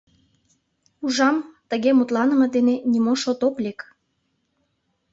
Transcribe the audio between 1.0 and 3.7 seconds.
Ужам— тыге мутланыме дене нимо шот ок